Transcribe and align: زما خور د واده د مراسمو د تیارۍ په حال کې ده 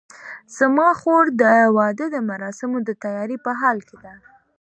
زما 0.57 0.89
خور 0.99 1.25
د 1.41 1.43
واده 1.77 2.05
د 2.11 2.15
مراسمو 2.29 2.77
د 2.83 2.89
تیارۍ 3.03 3.37
په 3.45 3.51
حال 3.59 3.77
کې 3.87 3.97
ده 4.03 4.13